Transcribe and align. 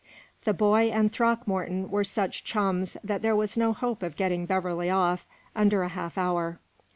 The 0.45 0.53
boy 0.55 0.85
and 0.89 1.11
Throckmorton 1.11 1.91
were 1.91 2.03
such 2.03 2.43
chums 2.43 2.97
that 3.03 3.21
there 3.21 3.35
was 3.35 3.55
no 3.55 3.71
hope 3.71 4.01
of 4.01 4.15
getting 4.17 4.47
Beverley 4.47 4.89
off 4.89 5.27
under 5.55 5.83
a 5.83 5.89
half 5.89 6.17
hour. 6.17 6.57